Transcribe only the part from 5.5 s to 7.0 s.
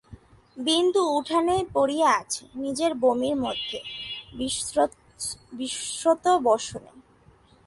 বিস্রস্ত বসনে।